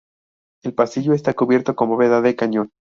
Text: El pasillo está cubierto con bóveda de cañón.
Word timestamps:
El 0.63 0.73
pasillo 0.73 1.13
está 1.13 1.35
cubierto 1.35 1.75
con 1.75 1.89
bóveda 1.89 2.21
de 2.21 2.35
cañón. 2.35 2.71